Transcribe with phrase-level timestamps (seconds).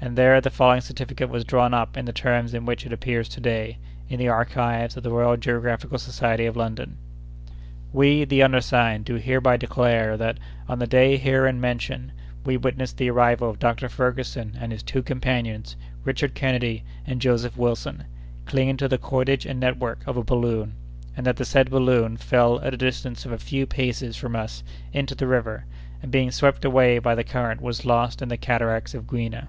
[0.00, 3.28] And there the following certificate was drawn up in the terms in which it appears
[3.30, 6.96] to day, in the archives of the Royal Geographical Society of London:
[7.92, 12.12] "We, the undersigned, do hereby declare that, on the day herein mentioned,
[12.46, 13.88] we witnessed the arrival of Dr.
[13.88, 15.74] Ferguson and his two companions,
[16.04, 18.04] Richard Kennedy and Joseph Wilson,
[18.46, 20.74] clinging to the cordage and network of a balloon,
[21.16, 24.62] and that the said balloon fell at a distance of a few paces from us
[24.92, 25.64] into the river,
[26.00, 29.48] and being swept away by the current was lost in the cataracts of Gouina.